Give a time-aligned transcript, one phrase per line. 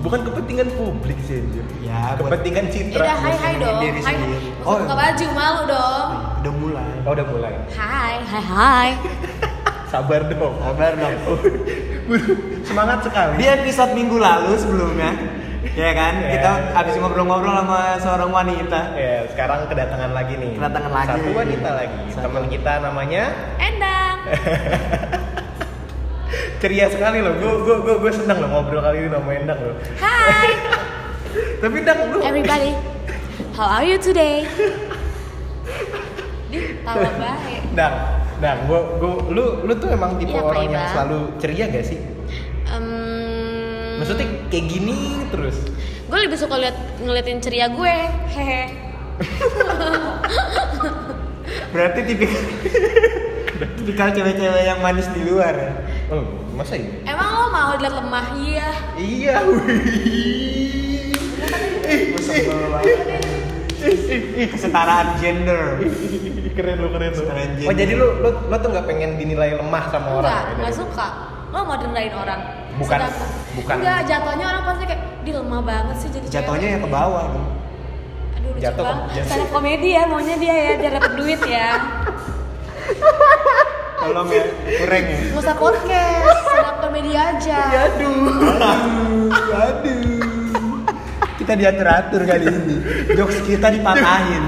[0.00, 1.64] Bukan kepentingan publik sih anjir.
[1.80, 3.02] Ya, buat- kepentingan Ya citra.
[3.02, 3.78] udah hai hai dong.
[3.78, 4.14] diri Hai.
[4.16, 4.48] sendiri.
[4.62, 6.08] Oh, buka baju malu dong.
[6.40, 6.90] Udah mulai.
[7.02, 7.52] Oh, udah mulai.
[7.70, 8.90] Hai, hai, hai.
[9.92, 10.54] Sabar dong.
[10.56, 11.14] Sabar dong.
[12.68, 13.32] Semangat sekali.
[13.36, 15.10] Di episode minggu lalu sebelumnya,
[15.70, 16.30] ya kan, Ya.
[16.32, 18.80] kita habis ngobrol-ngobrol sama seorang wanita.
[18.94, 20.56] Ya, sekarang kedatangan lagi nih.
[20.56, 21.10] Kedatangan lagi.
[21.12, 21.96] Satu wanita lagi.
[22.08, 22.24] Satu.
[22.24, 23.22] Teman kita namanya
[23.58, 24.16] Endang.
[26.60, 27.34] ceria sekali loh.
[27.40, 29.76] Gue gue gue gue senang loh ngobrol kali ini sama Endang loh.
[29.96, 30.52] Hai,
[31.64, 32.76] Tapi Dang lu everybody.
[33.56, 34.44] How are you today?
[36.50, 37.62] Di, tawa baik.
[37.72, 37.94] Dang,
[38.38, 41.98] Dang, gue gue lu lu tuh emang tipe Iya, orang yang selalu ceria gak sih?
[42.70, 42.86] Em,
[44.02, 45.56] Maksudnya kayak gini terus.
[46.10, 47.94] gue lebih suka liat ngeliatin ceria gue.
[48.34, 48.62] Hehe.
[51.70, 52.42] Berarti tipikal
[53.78, 55.70] tipikal cewek-cewek yang manis di luar ya.
[56.10, 56.90] Oh, masa iya?
[57.06, 58.24] Emang lo mau dilihat lemah?
[58.36, 58.68] Iya.
[58.98, 61.14] Iya, wih.
[64.50, 65.80] Kesetaraan gender.
[66.50, 67.12] keren lu keren.
[67.14, 70.26] Keren, Oh jadi lu lu lu tuh nggak pengen dinilai lemah sama orang?
[70.26, 71.08] Enggak, ya, enggak dari- suka.
[71.48, 72.40] Lo mau rendahin orang.
[72.76, 73.74] Bukan, Sedangkan- bukan.
[73.78, 77.24] Enggak, jatuhnya orang pasti kayak di lemah banget sih jadi Jatuhnya cewek." ya ke bawah.
[77.30, 77.46] dong.
[78.32, 79.24] Aduh lucu Jatuh banget.
[79.24, 81.68] Stand komedi ya maunya dia ya biar dapet duit ya.
[84.00, 84.44] Tolong ya,
[84.80, 85.18] kurang ya.
[85.28, 87.60] Nggak usah podcast, stand komedi aja.
[87.86, 88.32] Aduh,
[89.52, 90.20] aduh.
[91.36, 92.76] Kita diatur-atur kali ini.
[93.12, 94.44] Jokes kita dipatahin.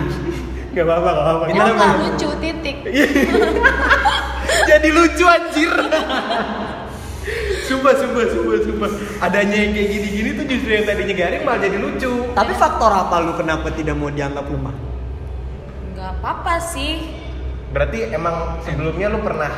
[0.72, 1.44] Gak apa-apa, gak apa-apa.
[1.46, 2.76] Kita nggak mau- lucu titik.
[4.70, 5.72] Jadi lucu anjir.
[7.62, 8.90] sumpah, sumpah, sumpah, sumpah.
[9.20, 12.12] Adanya yang kayak gini-gini tuh justru yang tadinya garing malah jadi lucu.
[12.32, 14.74] Tapi faktor apa lu kenapa tidak mau dianggap lemah?
[15.92, 17.21] Nggak apa-apa sih.
[17.72, 19.48] Berarti emang sebelumnya lu pernah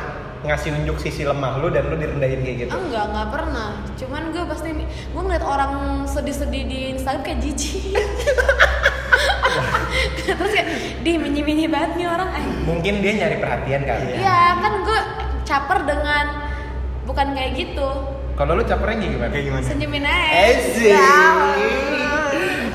[0.41, 2.71] ngasih nunjuk sisi lemah lu dan lu direndahin kayak gitu.
[2.71, 3.69] Enggak, enggak pernah.
[3.95, 4.69] Cuman gue pasti
[5.11, 5.71] gue ngeliat orang
[6.05, 7.97] sedih-sedih di Instagram kayak jijik.
[10.25, 10.69] Terus kayak
[11.01, 12.29] di mini-mini banget nih orang.
[12.33, 14.05] Eh, Mungkin dia nyari perhatian kali.
[14.15, 14.99] Iya, kan gue
[15.43, 16.25] caper dengan
[17.03, 17.89] bukan kayak gitu.
[18.35, 19.31] Kalau lu capernya gimana?
[19.31, 19.63] Kayak gimana?
[19.63, 20.27] Senyumin aja.
[20.45, 20.91] Asik.
[20.91, 21.19] Ya.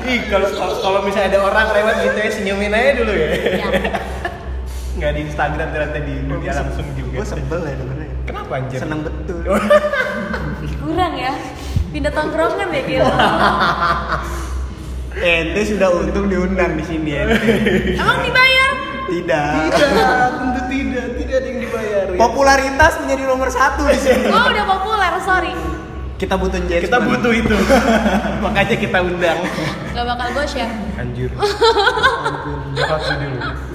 [0.01, 3.29] Ih, kalau kalau- kalau misalnya ada orang lewat gitu ya senyumin aja dulu ya.
[3.55, 3.67] Ya.
[5.01, 7.09] Nggak di Instagram ternyata di dunia langsung juga.
[7.09, 8.09] Gue sebel ya dengernya.
[8.29, 8.79] Kenapa anjir?
[8.85, 9.41] Seneng betul.
[10.85, 11.33] Kurang ya.
[11.89, 13.09] Pindah tongkrongan ya gitu.
[15.33, 17.33] Ente sudah untung diundang di sini ente.
[17.97, 18.71] Emang dibayar?
[19.09, 19.49] Tidak.
[19.73, 21.05] Tidak, tentu tidak.
[21.17, 22.03] Tidak ada yang dibayar.
[22.21, 24.29] Popularitas menjadi nomor satu di sini.
[24.29, 25.53] Gue udah populer, sorry.
[26.21, 26.93] Kita butuh engagement.
[26.93, 27.57] Kita butuh itu.
[28.45, 29.39] Makanya kita undang.
[29.97, 30.69] Gak bakal gue share.
[31.01, 31.33] Anjir.
[32.77, 33.70] Jahat lu dulu.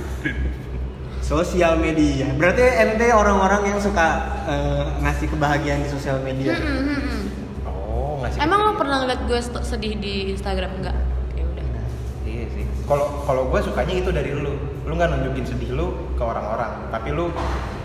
[1.26, 2.30] Sosial media.
[2.38, 4.06] Berarti ente orang-orang yang suka
[4.46, 6.54] eh, ngasih kebahagiaan di sosial media.
[6.54, 7.22] Hmm, hmm, hmm.
[7.66, 8.38] Oh, ngasih.
[8.46, 10.70] Emang lo pernah ngeliat gue sedih di Instagram?
[10.78, 10.94] Enggak.
[11.34, 11.66] Ya udah.
[12.22, 12.64] Iya sih.
[12.86, 14.54] Kalau kalau gue sukanya itu dari lu.
[14.86, 17.34] Lu nggak nunjukin sedih lu ke orang-orang, tapi lu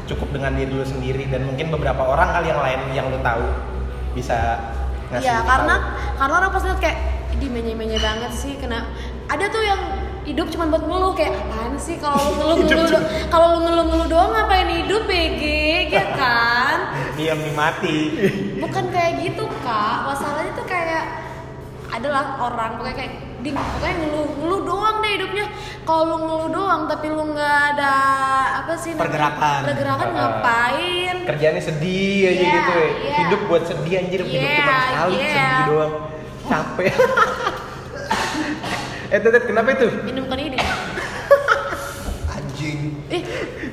[0.05, 3.41] cukup dengan diri lu sendiri dan mungkin beberapa orang kali yang lain yang lu tahu
[4.13, 4.59] bisa
[5.09, 5.49] ngasih Iya, tahu.
[5.49, 5.75] karena
[6.19, 6.97] karena orang pasti liat kayak
[7.39, 8.85] di menye-menye banget sih kena
[9.31, 9.81] ada tuh yang
[10.23, 14.31] hidup cuma buat ngeluh kayak apaan sih kalau lu ngeluh-ngeluh do- kalau lu ngeluh-ngeluh doang
[14.31, 15.41] ngapain hidup BG
[15.89, 16.77] ya kan
[17.13, 17.97] Diam di mati.
[18.57, 21.03] bukan kayak gitu kak masalahnya tuh kayak
[21.87, 25.45] adalah orang pokoknya kayak ding pokoknya ngeluh ngeluh doang deh hidupnya
[25.81, 27.93] kalau lu ngeluh doang tapi lu nggak ada
[28.61, 28.93] apa sih?
[28.93, 29.59] Pergerakan.
[29.65, 30.15] pergerakan Ah.
[30.15, 32.87] ngapain kerjanya sedih aja Iya, gitu ya.
[32.87, 33.17] iya.
[33.19, 35.33] Hidup buat sedih anjir, hidup Iya, cuma sekali iya.
[35.33, 35.93] sedih doang.
[36.43, 36.93] Capek.
[39.11, 39.87] eh, Tetet, kenapa itu?
[40.01, 40.55] minum ini
[42.33, 42.79] Anjing.
[43.07, 43.23] Ih,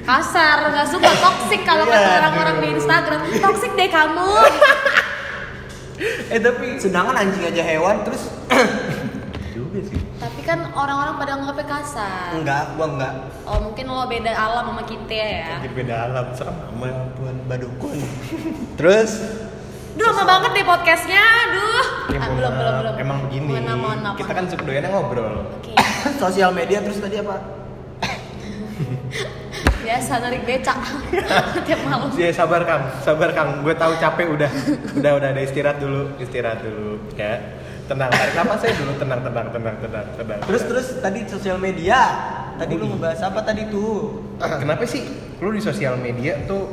[0.02, 2.68] kasar, nggak suka toxic kalau Iya, kata orang-orang di.
[2.74, 3.20] Instagram.
[3.38, 4.28] Toxic deh kamu.
[6.30, 8.30] Eh, tapi Sedangkan anjing aja hewan terus
[9.50, 9.98] juga sih.
[10.14, 12.38] Tapi kan orang-orang pada nganggapnya kasar.
[12.38, 13.12] enggak, gua enggak.
[13.42, 15.58] Oh, mungkin lo beda alam sama kita ya.
[15.58, 16.94] Anjir beda alam, serem amat.
[17.18, 17.98] Tuan badukun.
[18.78, 19.10] Terus
[19.98, 21.18] Duh, lama banget deh podcastnya.
[21.18, 21.82] Aduh.
[22.14, 22.94] Ya, Ah, belum, belum, belum.
[23.02, 23.46] Emang begini.
[23.50, 24.14] Mohon maaf, mohon maaf.
[24.14, 25.34] Kita kan suka doyannya ngobrol.
[25.58, 25.72] Oke.
[26.22, 27.36] sosial media terus tadi apa?
[29.84, 30.78] Biasa narik becak
[31.66, 32.08] tiap malam.
[32.14, 33.66] Ya sabar Kang, sabar Kang.
[33.66, 34.50] Gue tahu capek udah.
[34.94, 37.58] Udah udah ada istirahat dulu, istirahat dulu ya.
[37.88, 40.38] Tenang, tarik napas saya dulu, tenang, tenang, tenang, tenang, tenang.
[40.44, 41.98] Terus terus tadi sosial media.
[42.60, 44.18] Tadi lu ngebahas apa tadi tuh?
[44.38, 45.08] Kenapa sih
[45.40, 46.68] lu di sosial media tuh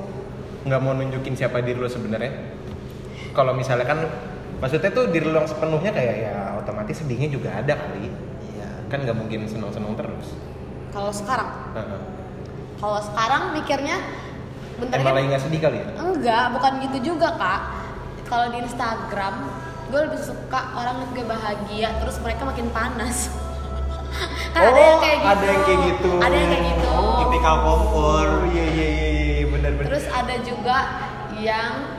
[0.65, 2.33] nggak mau nunjukin siapa diri lu sebenarnya?
[3.35, 3.99] Kalau misalnya kan
[4.57, 8.07] maksudnya tuh diri lu yang sepenuhnya kayak ya otomatis sedihnya juga ada kali.
[8.49, 8.69] Iya.
[8.87, 10.31] Kan nggak mungkin seneng-seneng terus.
[10.89, 11.99] Kalau sekarang, Heeh.
[12.79, 13.99] kalau sekarang mikirnya
[14.75, 15.87] bentar lagi nggak sedih kali ya?
[15.97, 17.61] enggak, bukan gitu juga, Kak.
[18.25, 19.35] Kalau di Instagram
[19.85, 23.29] gue lebih suka orang yang gue bahagia terus mereka makin panas
[24.57, 26.09] kan ada yang Oh, kayak gitu ada yang kayak gitu.
[26.17, 28.25] ada yang kayak gitu Oh, tipikal kompor.
[28.25, 29.87] Oh iya iya iya iya benar benar.
[29.91, 30.77] terus ada juga
[31.37, 31.94] yang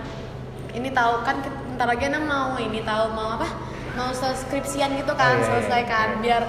[0.77, 3.49] ini tahu kan bentar lagi Anang mau ini tahu mau apa
[3.97, 6.21] mau skripsian gitu kan Oh, iya, iya, selesai kan iya.
[6.21, 6.43] biar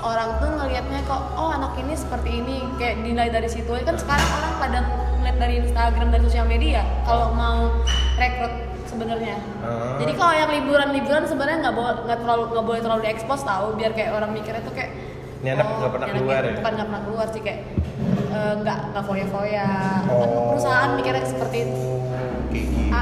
[0.00, 4.28] orang tuh ngelihatnya kok oh anak ini seperti ini kayak dinilai dari situ kan sekarang
[4.32, 4.78] orang pada
[5.20, 7.84] ngeliat dari Instagram dari sosial media kalau mau
[8.16, 8.52] rekrut
[8.88, 9.94] sebenarnya Ah.
[10.00, 13.92] jadi kalau yang liburan-liburan sebenarnya nggak boleh nggak terlalu nggak boleh terlalu diekspos tahu biar
[13.92, 14.90] kayak orang mikirnya tuh kayak
[15.40, 16.52] Ini anak nggak pernah ini anaknya keluar ya?
[16.58, 17.60] bukan nggak pernah keluar sih kayak
[18.30, 19.68] eh, nggak nggak foya-foya
[20.00, 20.48] kan Oh.
[20.52, 21.78] perusahaan mikirnya seperti itu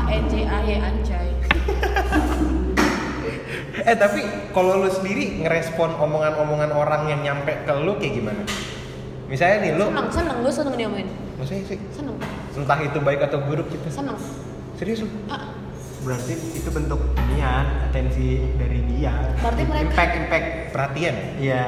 [0.08, 1.28] E N J A Y anjay
[3.78, 4.20] Eh tapi
[4.50, 8.43] kalau lu sendiri ngerespon omongan-omongan orang yang nyampe ke lu kayak gimana?
[9.25, 12.16] Misalnya nih lu, seneng seneng gue seneng diomongin maksudnya sih seneng
[12.55, 13.87] entah itu baik atau buruk gitu.
[13.88, 14.16] seneng
[14.75, 15.08] Serius lu?
[15.28, 15.52] ah,
[15.99, 16.96] Berarti itu bentuk
[17.26, 19.12] inian, atensi dari dia.
[19.37, 20.46] Berarti mereka- impact impact.
[20.70, 21.28] Perhatian ya?
[21.38, 21.64] Iya.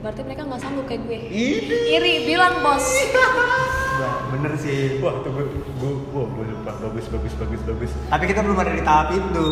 [0.00, 1.78] berarti mereka nggak sanggup kayak gue Ini.
[1.94, 2.82] iri bilang bos
[4.00, 5.02] Wah, bener sih.
[5.04, 6.72] Wah, tuh gue, gue, gue, gue lupa.
[6.80, 7.90] Bagus, bagus, bagus, bagus.
[8.08, 9.46] Tapi kita belum ada di tahap itu.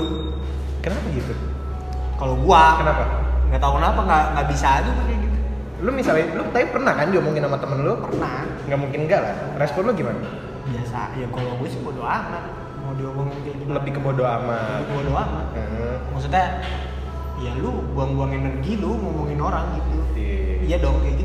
[0.81, 1.35] Kenapa gitu?
[2.17, 3.05] Kalau gua Kenapa?
[3.51, 5.39] nggak tahu kenapa nggak nggak bisa aja kayak gitu.
[5.81, 7.95] Lu misalnya, lu tapi pernah kan diomongin sama temen lu?
[8.01, 8.45] Pernah.
[8.69, 9.35] Nggak mungkin enggak lah.
[9.61, 10.21] Respon lu gimana?
[10.71, 11.01] Biasa.
[11.17, 12.45] Ya kalau gue sih bodo amat.
[12.81, 13.77] Mau diomongin kayak gimana.
[13.81, 14.85] Lebih ke bodo amat.
[14.85, 15.47] Lebih bodo amat.
[15.57, 15.97] Hmm.
[16.17, 16.45] Maksudnya
[17.41, 19.97] ya lu buang-buang energi lu ngomongin orang gitu.
[20.17, 20.37] Iya.
[20.65, 21.20] Iya dong kayak?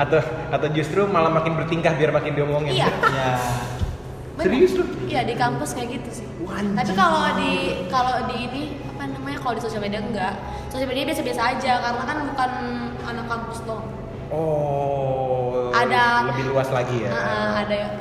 [0.00, 2.72] Atau atau justru malah makin bertingkah biar makin diomongin.
[2.74, 3.36] iya Ya.
[4.40, 4.88] Serius lu?
[5.04, 6.72] iya di kampus kayak gitu sih Anjing.
[6.72, 7.52] tapi kalau di
[7.86, 10.32] kalau di ini apa namanya kalau di sosial media enggak
[10.66, 12.50] sosial media biasa-biasa aja karena kan bukan
[13.04, 13.84] anak kampus dong
[14.30, 15.68] Oh.
[15.70, 17.10] Ada- lebih luas lagi ya.
[17.10, 17.92] Ah, ada yang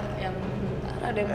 [1.01, 1.29] ada yang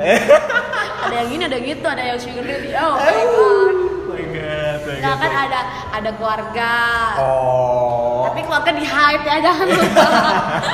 [1.04, 4.24] ada yang gini ada yang gitu ada yang sugar daddy oh my god Oh my
[4.30, 4.78] god.
[5.02, 5.16] God.
[5.18, 5.60] kan ada
[5.92, 6.72] ada keluarga
[7.18, 8.03] Oh.
[8.34, 10.06] Tapi keluarga di hype ya jangan lupa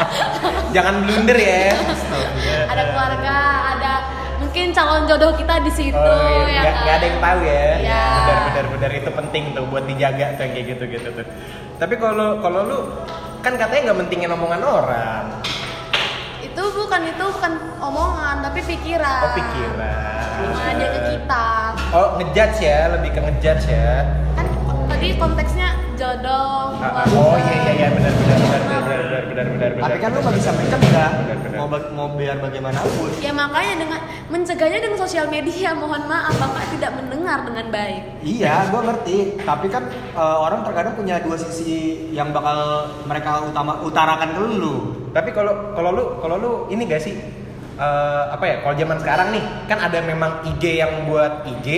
[0.74, 1.76] Jangan blunder ya.
[2.64, 3.36] ada keluarga
[3.68, 3.92] ada
[4.40, 6.56] mungkin calon jodoh kita di situ Oh, iya.
[6.56, 6.80] ya nggak, kan?
[6.80, 7.60] nggak ada yang tahu ya.
[7.76, 8.04] Iya.
[8.16, 11.26] Benar, benar, benar itu penting tuh buat dijaga tuh kayak gitu gitu tuh.
[11.76, 12.78] Tapi kalau kalau lu
[13.40, 15.24] kan katanya nggak mentingin omongan orang.
[16.40, 20.24] itu bukan itu bukan omongan tapi pikiran Oh pikiran.
[20.40, 21.48] Omongan dia ke kita
[21.92, 23.92] Oh ngejudge ya, lebih ke ngejudge ya.
[24.32, 24.46] kan
[24.88, 25.68] tadi konteksnya
[26.00, 27.05] jodoh Ah, ah.
[27.12, 29.85] oh iya iya iya benar benar benar benar benar benar benar benar.
[29.85, 31.11] Tapi kan lu nggak bisa mencegah.
[31.50, 33.11] Mau mau biar bagaimanapun.
[33.20, 38.73] ya makanya dengan mencegahnya dengan sosial media mohon maaf bapak tidak mendengar dengan baik Iya,
[38.73, 39.19] gua ngerti.
[39.41, 41.76] Tapi kan eh, orang terkadang punya dua sisi
[42.11, 42.56] yang bakal
[43.05, 44.75] mereka utama utarakan ke lu.
[45.12, 47.12] Tapi kalau kalau lu kalau lu ini gak sih
[47.76, 48.56] eh, apa ya?
[48.64, 51.69] Kalau zaman sekarang nih kan ada memang IG yang buat IG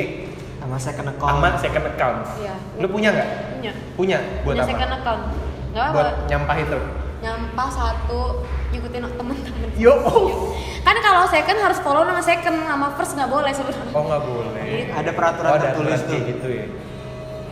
[0.63, 1.31] Sama second account.
[1.35, 2.19] sama second account.
[2.39, 2.55] Iya.
[2.79, 3.31] Lu punya nggak?
[3.62, 4.70] Punya Punya buat punya apa?
[4.73, 5.23] second account
[5.70, 6.79] nggak apa Buat nyampah itu.
[7.23, 8.20] nyampah satu
[8.69, 9.94] ngikutin temen-temen Yo.
[9.94, 10.50] Oh,
[10.82, 14.91] kan kalau second harus follow nama second sama first nggak boleh sebenarnya oh nggak boleh.
[14.91, 16.19] Ada peraturan Oh, ada tertulis tuh.
[16.19, 16.67] gitu ya.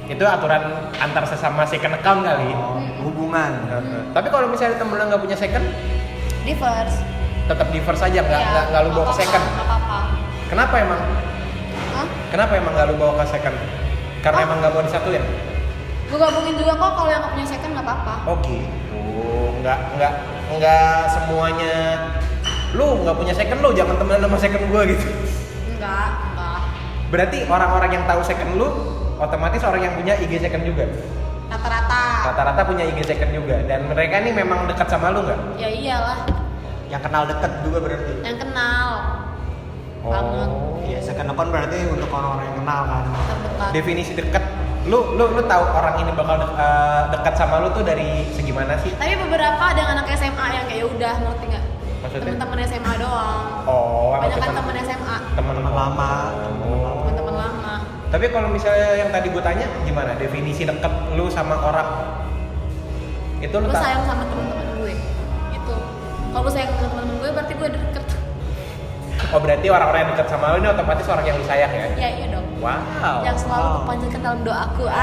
[0.06, 0.62] Itu aturan
[0.92, 2.50] antar sesama second account kali.
[2.50, 3.52] Oh, hubungan.
[3.64, 4.02] Heeh.
[4.10, 5.62] Tapi kalau misalnya temen lu nggak punya second,
[6.42, 6.98] di first
[7.46, 9.42] tetap di first aja nggak Iya, nggak lu bawa ke second.
[9.44, 9.98] nggak apa-apa
[10.46, 11.00] Kenapa emang?
[11.90, 12.06] Hah?
[12.28, 13.54] Kenapa emang nggak lu bawa ke second?
[14.20, 14.46] Karena Oh.
[14.46, 15.22] emang nggak mau disatuin?
[16.10, 18.14] Gue gabungin juga kok kalau yang nggak punya second nggak apa-apa.
[18.26, 19.02] Oh gitu,
[19.62, 20.12] nggak nggak
[20.58, 21.76] nggak semuanya.
[22.70, 25.06] Lu nggak punya second lu jangan temenan sama second gua gitu.
[25.70, 26.60] enggak enggak
[27.10, 28.68] Berarti orang-orang yang tahu second lu
[29.18, 30.86] otomatis orang yang punya IG second juga.
[31.50, 32.02] rata-rata.
[32.30, 33.58] Rata-rata punya IG second juga.
[33.66, 35.58] Dan mereka ini memang dekat sama lu nggak?
[35.58, 36.22] ya iyalah.
[36.86, 38.12] Yang kenal deket juga berarti.
[38.22, 38.88] yang kenal.
[40.00, 40.50] Banget.
[40.80, 43.04] Iya, second account berarti untuk orang-orang yang kenal kan.
[43.04, 43.68] terdekat.
[43.70, 44.44] Definisi dekat,
[44.82, 48.48] lu lu lu tahu orang ini bakal de- eh, dekat sama lu tuh dari segi
[48.48, 48.90] mana sih?
[48.92, 51.64] tapi beberapa ada yang anak SMA yang kayak "Ya udah ngerti nggak
[52.00, 52.24] Maksudnya?
[52.26, 56.10] teman-teman SMA doang Oh, banyak kan temen- teman SMA temen Temen lama.
[56.64, 57.04] Oh.
[57.04, 57.74] teman-teman lama
[58.08, 61.88] Tapi kalau misalnya yang tadi gue tanya gimana definisi dekat lu sama orang?
[63.38, 64.92] Itu lu gue sayang sama teman-teman gue
[65.52, 65.74] itu
[66.26, 68.04] kalau gue sayang sama teman-teman gue berarti gue deket
[69.28, 71.86] Oh berarti orang-orang yang dekat sama lu ini otomatis orang yang lu sayang ya?
[71.94, 73.24] ya iya dong Wow.
[73.24, 73.76] yang selalu Wow.
[73.80, 75.00] kupanjatkan dalam doaku Cocok,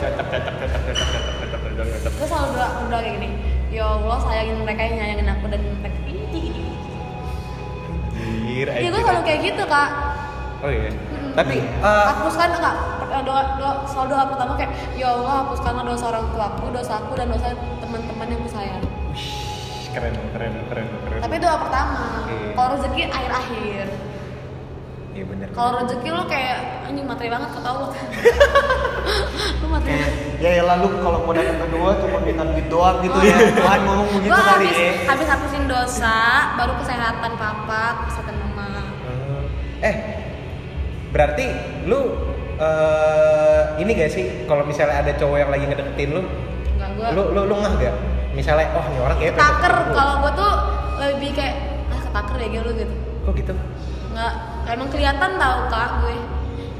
[0.00, 2.12] cocok, cocok, cocok, cocok, cocok, cocok, cocok.
[2.14, 3.28] gue selalu doa berdoa kayak gini
[3.68, 6.64] ya Allah sayangin mereka yang nyayangin aku dan mereka ini gini
[8.14, 9.90] Anjir, iya gue selalu kayak gitu kak
[10.58, 10.88] Oh iya.
[10.88, 11.36] Mm-mm.
[11.36, 11.84] Tapi Hmm.
[11.84, 12.76] eh, hapuskan enggak
[13.20, 17.46] doa, doa selalu doa pertama kayak ya Allah hapuskanlah dosa orang tuaku dosaku dan dosa
[17.78, 18.80] teman-teman yang kusayang
[19.92, 21.20] keren, keren, keren, keren.
[21.20, 22.36] tapi doa pertama Oke.
[22.50, 23.84] kalau rezeki akhir-akhir
[25.14, 25.48] Iya bener.
[25.54, 26.58] Kalau rezeki lu kayak
[26.90, 27.90] anjing materi banget kata Allah.
[29.62, 29.94] lu materi.
[30.42, 34.08] ya ya lalu kalau mau datang kedua cuma minta duit doang gitu ya Tuhan ngomong
[34.18, 36.16] begitu Gua kali habis, ya habis hapusin dosa,
[36.58, 38.66] baru kesehatan papa, kesehatan mama.
[39.80, 39.94] Eh,
[41.14, 41.46] berarti
[41.86, 42.00] lu
[42.54, 46.22] eh ini gak sih kalau misalnya ada cowok yang lagi ngedeketin lu,
[46.74, 47.08] Enggak gua.
[47.14, 47.94] lu lu lu ngah gak?
[48.34, 50.52] Misalnya, oh ini orang kayak Taker kalau gua tuh
[50.98, 51.54] lebih kayak
[51.94, 52.94] ah ketaker deh gitu gitu.
[53.24, 53.54] Kok gitu?
[54.10, 54.32] Nggak
[54.68, 56.16] emang kelihatan tau kak gue.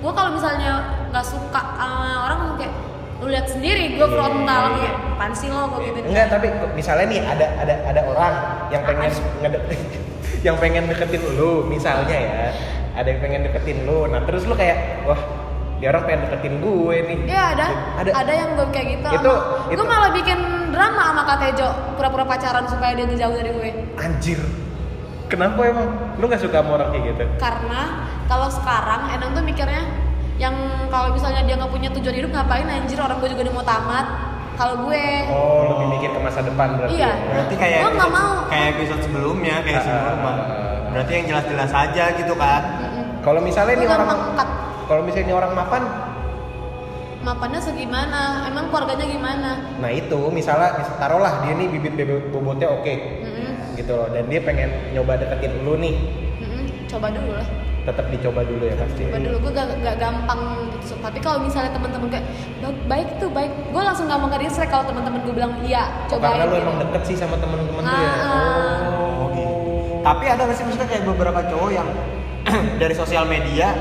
[0.00, 0.72] Gue kalau misalnya
[1.08, 2.74] nggak suka sama orang kayak
[3.22, 4.76] lu lihat sendiri gue Iya, frontal iya.
[4.76, 8.34] kayak apaan sih lo gue gitu Enggak, tapi misalnya nih ada ada ada orang
[8.68, 9.10] yang pengen
[9.40, 9.62] ngedek
[10.46, 12.52] yang pengen deketin lu misalnya ya.
[12.94, 14.06] Ada yang pengen deketin lu.
[14.06, 15.18] Nah, terus lu kayak wah,
[15.80, 17.18] dia orang pengen deketin gue nih.
[17.26, 17.66] Iya ada,
[17.98, 18.10] Ada.
[18.12, 19.08] ada, yang gue kayak gitu.
[19.08, 20.38] Itu- gue itu- malah bikin
[20.70, 23.70] drama sama Kak Tejo, pura-pura pacaran supaya dia ngejauh dari gue.
[23.96, 24.38] Anjir.
[25.34, 25.88] Kenapa emang?
[26.14, 27.24] Lu gak suka sama orang kayak gitu?
[27.36, 27.80] Karena
[28.24, 29.82] kalau sekarang Enang tuh mikirnya
[30.34, 30.54] yang
[30.88, 34.06] kalau misalnya dia nggak punya tujuan hidup ngapain anjir orang gue juga udah mau tamat.
[34.54, 36.94] Kalau gue, Oh, lebih mikir ke masa depan berarti.
[36.94, 37.10] Iya.
[37.10, 37.26] ya?
[37.26, 38.32] berarti kayak nggak episode- mau.
[38.46, 40.42] kayak episode sebelumnya kayak si Norma ah, ah.
[40.94, 43.04] berarti yang jelas-jelas aja gitu kan mm-mm.
[43.18, 44.08] Kalau misalnya gue ini orang
[44.86, 45.82] kalau misalnya ini orang mapan,
[47.24, 48.44] Mapannya segimana?
[48.44, 49.50] Emang keluarganya gimana?
[49.80, 53.23] nah itu misalnya mis- taruhlah dia nih bibit bebek bobotnya oke Mm-mm.
[53.74, 55.94] Gitu loh dan dia pengen nyoba deketin lu nih
[56.38, 56.64] Mm-mm.
[56.86, 57.48] Coba dulu lah.
[57.84, 60.40] tetap dicoba dulu ya pasti Coba dulu gue gak, gak gampang
[60.74, 60.94] gitu.
[60.96, 62.26] Tapi kalau misalnya teman-teman kayak
[62.58, 66.08] "Ba- baik tuh baik, gue langsung gampang ke distract kalau teman-teman gue bilang iya Oh,
[66.10, 66.32] cobain.
[66.32, 66.62] karena lu gitu.
[66.62, 68.88] emang deket sih sama temen-temen ya Ah.
[68.88, 69.52] Oh, gitu.
[70.00, 71.88] Tapi ada nggak sih maksudnya kayak beberapa cowok yang
[72.80, 73.72] dari sosial media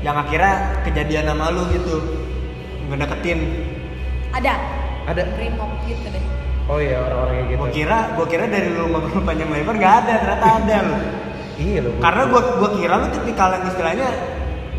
[0.00, 1.96] yang akhirnya kejadian sama lu gitu
[2.86, 3.40] ngedeketin.
[4.30, 4.54] Ada.
[5.02, 6.24] ada Brimob gitu deh.
[6.72, 9.94] Oh iya orang-orang kayak gitu Gua kira, gua kira dari lu ngobrol panjang lebar nggak
[10.00, 10.96] ada, ternyata ada lu.
[11.60, 14.08] iya loh Karena gua gua kira lu tipikal yang istilahnya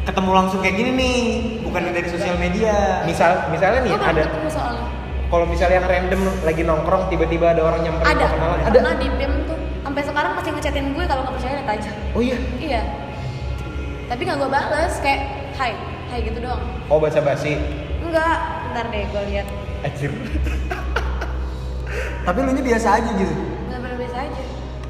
[0.04, 1.18] ketemu langsung kayak gini nih,
[1.64, 3.06] bukan dari sosial media.
[3.06, 4.24] misal misalnya nih Gue belum ada
[5.30, 8.26] kalau misalnya yang random lagi nongkrong tiba-tiba ada orang nyamperin Ada.
[8.28, 9.58] kenalan ada Pernah di BEM tuh.
[9.82, 11.92] Sampai sekarang masih ngechatin gue kalau nggak percaya lihat aja.
[12.14, 12.82] oh iya Iya.
[14.06, 15.22] Tapi nggak gue bales kayak
[15.58, 15.74] hai,
[16.10, 16.62] hai gitu doang.
[16.86, 17.58] oh basa basi
[18.04, 18.38] Enggak,
[18.70, 19.48] ntar deh gue lihat.
[19.82, 20.12] Anjir.
[22.24, 23.36] Tapi lu nya biasa aja gitu.
[23.68, 24.42] Bener-bener biasa aja.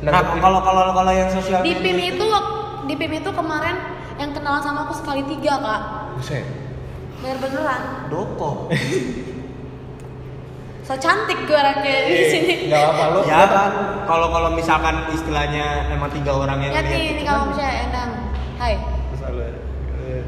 [0.06, 2.28] Nah, kalau kalau kalau yang sosial Di PIM itu
[2.86, 3.76] di PIM itu kemarin
[4.22, 5.82] yang kenalan sama aku sekali tiga kak.
[6.14, 6.46] Buset.
[7.26, 7.82] Bener beneran.
[8.14, 8.52] doko.
[10.84, 12.56] So cantik gue orangnya di sini.
[12.68, 13.24] Gak apa lu.
[13.24, 13.72] ya kan,
[14.04, 18.12] kalau kalau misalkan istilahnya emang tiga orang yang Lihat ini kamu percaya endang.
[18.60, 20.28] Hai, eh,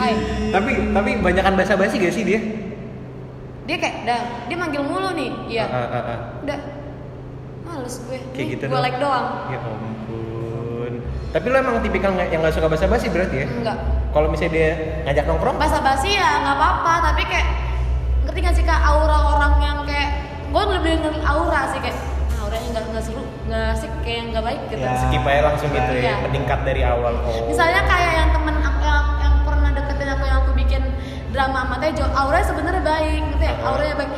[0.00, 0.12] hai.
[0.48, 2.40] Tapi tapi banyakan basa basi gak sih dia?
[3.70, 5.30] Dia kayak, dah, dia manggil mulu nih.
[5.46, 5.64] Iya.
[5.70, 6.18] Ah, ah, ah.
[6.42, 6.58] Udah.
[7.62, 8.18] Males gue.
[8.34, 9.26] Kayak Nih, gitu gue like doang.
[9.46, 10.92] Ya ampun.
[11.30, 13.46] Tapi lu emang tipikal nggak- yang gak suka basa basi berarti ya?
[13.46, 13.78] Enggak.
[14.10, 14.68] Kalau misalnya dia
[15.06, 17.46] ngajak nongkrong, Basa basi ya nggak apa-apa, tapi kayak
[18.26, 20.08] ngerti gak sih kak aura orang yang kayak
[20.50, 24.44] gue lebih ngeri aura sih kayak ah, auranya nggak nggak seru nggak asik kayak nggak
[24.44, 24.82] baik gitu.
[24.82, 24.98] Ya.
[24.98, 26.14] skip aja langsung gitu ya, Iya.
[26.26, 27.14] meningkat dari awal.
[27.22, 27.46] Oh.
[27.46, 28.54] Misalnya kayak yang temen
[31.40, 33.54] drama sama Tejo, auranya sebenarnya baik, ngerti ya?
[33.64, 34.12] Auranya baik.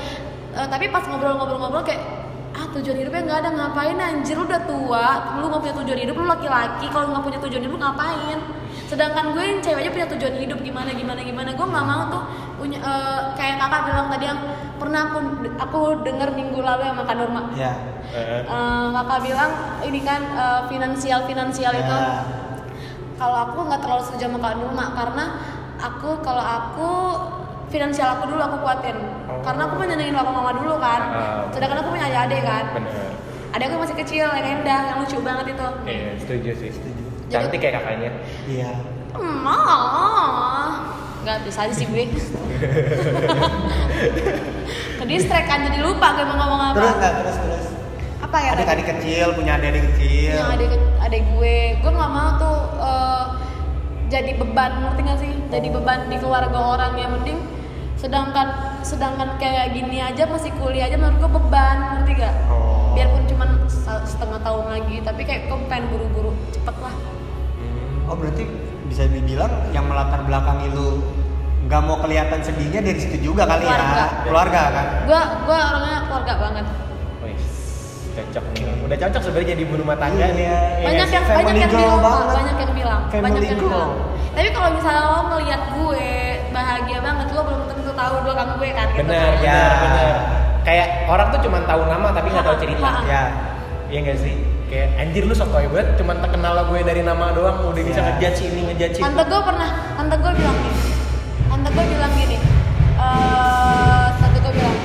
[0.53, 2.03] Eh, tapi pas ngobrol-ngobrol-ngobrol kayak
[2.53, 5.07] ah tujuan hidupnya nggak ada ngapain anjir lu udah tua
[5.41, 8.39] lu nggak punya tujuan hidup lu laki-laki kalau nggak punya tujuan hidup lu ngapain
[8.93, 12.23] sedangkan gue yang cewek aja punya tujuan hidup gimana gimana gimana gue nggak mau tuh
[12.61, 14.41] punya eh, kayak kakak bilang tadi yang
[14.77, 15.19] pernah aku
[15.57, 17.73] aku denger minggu lalu yang makan Norma Ya.
[18.13, 19.51] Eh, Eh, kakak bilang
[19.89, 22.21] ini kan eh, finansial finansial itu Ya.
[23.17, 25.25] kalau aku nggak terlalu setuju sama Kak Nurma karena
[25.83, 26.91] aku kalau aku
[27.69, 29.41] finansial aku dulu aku kuatin Oh.
[29.41, 31.43] karena aku menyenengin papa mama dulu kan Ah.
[31.49, 33.11] sedangkan aku punya adik kan bener.
[33.51, 36.71] adik aku masih kecil yang endah yang lucu banget itu Iya, setuju sih.
[37.29, 38.11] Cantik kayak kakaknya.
[38.47, 38.71] Iya.
[39.13, 40.69] Emang
[41.23, 42.05] nggak bisa aja sih gue
[44.93, 47.67] ke distract kan jadi lupa gue mau ngomong apa Terus nggak terus terus.
[48.21, 48.73] apa ya Adik tadi?
[48.75, 50.33] adik kecil punya adik adik kecil.
[50.35, 50.71] yang adik
[51.01, 53.25] adik gue gue nggak mau tuh eh,
[54.13, 55.33] jadi beban ngerti gak sih?
[55.49, 57.41] Jadi beban di keluarga orang yang penting
[57.97, 58.49] sedangkan
[58.83, 62.93] sedangkan kayak gini aja masih kuliah aja menurut gue beban ngerti gak Oh.
[62.93, 66.93] biarpun cuma se- setengah tahun lagi tapi kayak gue pengen buru-buru cepet lah.
[68.05, 68.45] Oh berarti
[68.85, 71.01] bisa dibilang yang melatar belakangi lu
[71.63, 73.95] nggak mau kelihatan sedihnya dari situ juga kali Keluarga.
[73.95, 74.07] ya?
[74.27, 74.61] Keluarga.
[74.69, 74.87] Kan?
[75.07, 76.67] Gue gue orangnya keluarga banget.
[77.23, 77.39] Wih,
[78.13, 78.45] cocok.
[78.93, 80.45] Udah cocok sebenarnya jadi ibu rumah tangga nih.
[80.45, 80.85] Iya, iya.
[80.85, 82.29] banyak yang banyak yang bilang banget.
[82.29, 83.91] banyak yang bilang Family banyak yang bilang
[84.33, 86.05] tapi kalau misalnya lo ngeliat gue
[86.53, 89.41] bahagia banget lo belum tentu tahu belakang gue kan gitu Bener, kan.
[89.41, 89.65] Ya.
[89.81, 90.15] bener.
[90.63, 92.91] Kayak orang tuh cuma tahu nama tapi nggak tahu cerita.
[93.09, 93.23] Ya
[93.89, 94.35] Iya gak sih?
[94.69, 98.09] Kayak anjir lu sotoy banget, cuman terkenal gue dari nama doang udah bisa Iya.
[98.13, 99.05] ngejudge ini ngejudge itu.
[99.05, 100.81] Tante gue pernah, tante gue bilang gini.
[101.49, 102.37] Tante gue bilang gini.
[102.95, 104.77] Eh, tante gue bilang,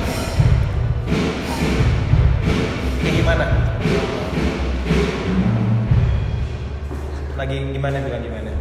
[3.00, 3.46] Kayak gimana?
[7.38, 8.52] Lagi gimana bilang gimana?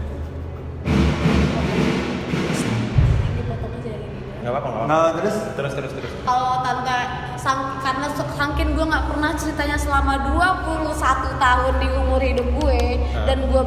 [3.86, 4.44] ya gini.
[4.44, 4.84] Gak apa-apa.
[4.86, 6.12] Nah, terus Terus, terus, terus.
[6.26, 6.98] Kalau tante
[7.40, 12.80] sang, karena saking gue nggak pernah ceritanya selama 21 tahun di umur hidup gue
[13.16, 13.24] Ah.
[13.24, 13.62] dan gue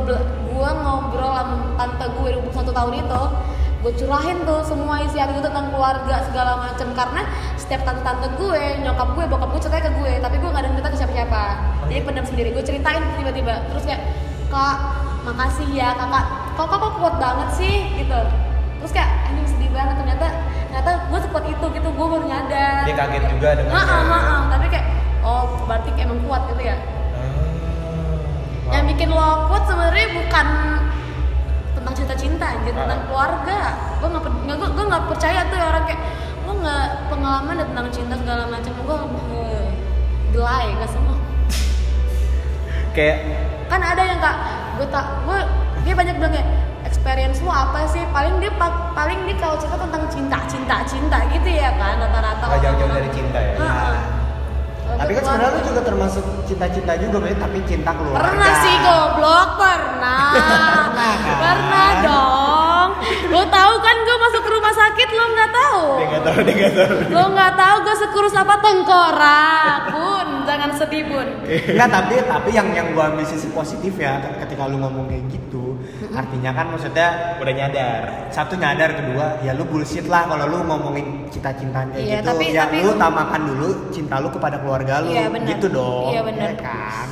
[0.49, 3.21] gue ngobrol sama tante gue 21 tahun itu
[3.79, 6.91] gue curahin tuh semua isi hati gue tentang keluarga segala macem.
[6.91, 7.21] Karena
[7.55, 10.89] setiap tante-tante gue nyokap gue bokap gue ceritanya ke gue tapi gue gak ada cerita
[10.91, 11.43] ke siapa-siapa.
[11.87, 13.55] Jadi pendam sendiri gue ceritain tiba-tiba.
[13.71, 14.01] Terus kayak
[14.51, 14.77] kak
[15.23, 16.25] makasih ya kakak.
[16.59, 17.75] Kok kok kuat banget sih?
[18.03, 18.21] Gitu.
[18.83, 19.95] Terus kayak anjing sedih banget.
[19.95, 20.27] Ternyata
[20.69, 21.87] ternyata gue sekuat itu gitu.
[21.95, 22.83] Gue baru nyadar.
[22.83, 24.41] Dia kaget juga dengan Heeh, heeh.
[24.51, 24.85] tapi kayak
[25.23, 26.75] oh berarti emang kuat gitu ya.
[28.69, 30.47] Ah, yang bikin lo kuat sebenarnya bukan
[31.79, 33.05] tentang cinta-cinta anjir tentang Ah.
[33.05, 33.59] keluarga
[33.97, 36.01] gue nggak nggak gue nggak percaya tuh ya orang kayak
[36.41, 38.97] lo nggak pengalaman tentang cinta segala macam gue
[39.33, 39.65] eh,
[40.29, 41.15] gelai nggak semua
[42.89, 43.17] Kayak
[43.65, 44.35] kan ada yang kak
[44.75, 45.39] gue tak gue
[45.79, 46.49] dia banyak bilang kayak
[46.81, 51.17] experience lu apa sih paling dia pa- paling dia kalau cerita tentang cinta cinta cinta
[51.29, 53.53] gitu ya kan rata-rata Nggak jauh-jauh dari cinta ya?
[53.55, 53.97] Heeh.
[54.97, 58.23] Tapi kan sebenarnya lu juga termasuk cinta-cinta juga Be, tapi cinta keluarga.
[58.25, 60.23] Pernah sih goblok, pernah.
[60.33, 61.17] Pernah kan?
[61.43, 62.89] pernah dong.
[63.29, 65.81] Lo tahu kan gue masuk ke rumah sakit lo nggak tahu.
[65.97, 66.95] dia nggak tahu, dia nggak tahu.
[67.09, 69.81] Lo nggak tahu gue sekurus apa tengkorak.
[69.93, 71.27] Bun, jangan sedih bun.
[71.45, 75.48] Enggak, tapi tapi yang yang gua ambil sisi positif ya ketika lu ngomong kayak gitu.
[76.09, 78.01] Artinya kan maksudnya Udah nyadar.
[78.29, 82.49] satu nyadar kedua ya lu bullshit lah kalau lu ngomongin cinta-cintaan kayak Iya, gitu tapi-
[82.49, 85.47] ya tapi- lu utamakan dulu cinta lu kepada keluarga lu Iya, benar.
[85.47, 86.45] gitu dong Iya, benar.
[86.45, 87.07] ya kan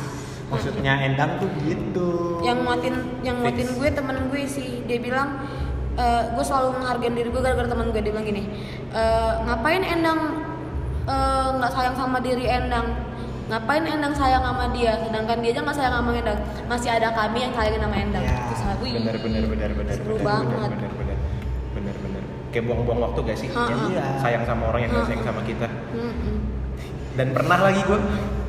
[0.47, 4.81] maksudnya Endang tuh gitu Yang nguatin, yang nguatin gue temen gue sih.
[4.85, 5.29] Dia bilang
[5.93, 8.43] eh, gue selalu menghargai diri gue gara-gara teman gue dia bilang gini.
[8.91, 10.19] "Eh, ngapain Endang
[11.03, 12.93] eh, nggak sayang sama diri Endang?
[13.47, 14.91] Ngapain Endang sayang sama dia?
[14.99, 16.39] Sedangkan dia aja nggak sayang sama Endang.
[16.67, 18.23] Masih ada kami yang sayangin sama Endang.
[18.23, 20.47] Ya, Terus gue, Bener, bener, bener, bener, Seru bener, banget.
[20.51, 21.17] bener, bener, bener,
[21.73, 22.23] bener, bener.
[22.49, 23.49] Kayak buang-buang waktu gak sih?
[23.49, 24.03] Ya, Iya.
[24.19, 25.09] Sayang sama orang yang gak Ha-ha.
[25.09, 25.67] sayang sama kita.
[25.89, 26.37] Mm-mm.
[27.15, 27.99] Dan pernah lagi gue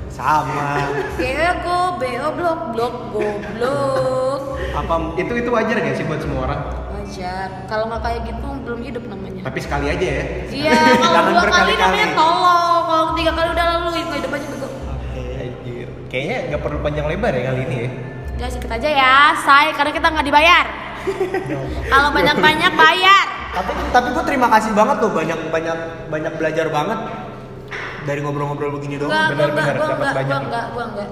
[0.08, 0.66] sama
[1.20, 4.40] Bego, bego, blok, blok, goblok.
[4.70, 6.60] apa itu itu wajar gak sih buat semua orang?
[6.90, 7.48] Wajar.
[7.64, 9.42] Kalau nggak kayak gitu belum hidup namanya.
[9.42, 10.24] Tapi sekali aja ya.
[10.50, 10.72] Iya,
[11.06, 12.82] kalau dua kali namanya tolong.
[12.84, 14.68] Kalau tiga kali udah lalu nggak hidup aja bego.
[16.08, 17.90] Kayaknya nggak perlu panjang lebar ya kali ini ya.
[18.34, 20.64] Udah sikit aja ya, say, karena kita nggak dibayar.
[21.92, 23.26] Kalau banyak-banyak bayar.
[23.48, 27.00] tapi tapi gue terima kasih banget tuh banyak banyak banyak belajar banget
[28.04, 30.28] dari ngobrol-ngobrol begini doang Enggak, gua benar, enggak, benar, gua dapat enggak, banyak.
[30.28, 31.08] gua enggak, gua enggak.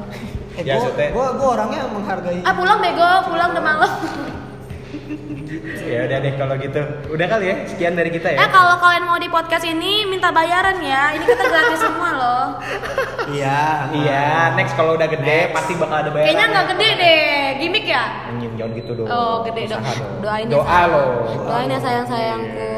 [0.55, 3.93] eh, Ya, gue gue gue orangnya menghargai Ah pulang bego, pulang udah malam.
[6.07, 6.81] Ya udah deh kalau gitu.
[7.11, 7.57] Udah kali ya.
[7.67, 8.39] Sekian dari kita ya.
[8.39, 11.11] Eh kalau kalian mau di podcast ini minta bayaran ya.
[11.13, 12.45] Ini kita gratis semua loh.
[13.35, 16.31] iya Iya, next kalau udah gede pasti bakal ada bayaran.
[16.31, 17.27] Kayaknya nggak gede deh,
[17.59, 18.05] gimmick ya.
[18.25, 19.07] Anjing jangan gitu dong.
[19.11, 19.83] Oh gede dong.
[20.23, 20.91] Doain ya, Doa sayang.
[20.95, 21.11] loh.
[21.43, 22.71] Doain ya sayang sayangku.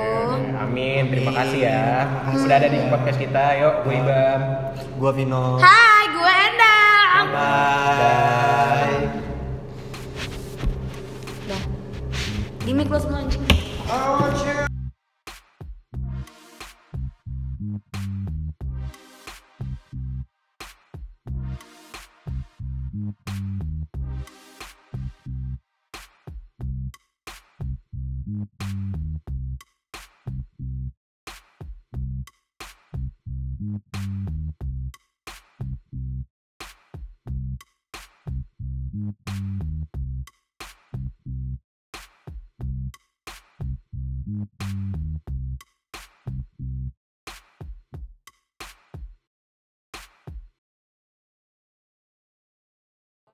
[0.59, 1.85] Amin, terima kasih ya.
[2.33, 3.45] Udah ada di podcast kita.
[3.61, 4.41] Yuk, gue Ibam.
[4.99, 7.25] gue Vino Hai, gue Endang.
[7.29, 8.28] bye
[12.79, 13.37] me close blind.
[13.91, 14.69] I want you.